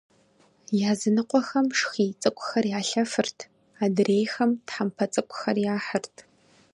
Языныкъуэхэм 0.91 1.67
шхий 1.79 2.11
цӏыкӏухэр 2.21 2.65
ялъэфырт, 2.77 3.37
адрейхэм 3.83 4.51
тхьэмпэ 4.67 5.05
цӏыкӏухэр 5.13 5.57
яхьырт. 5.75 6.15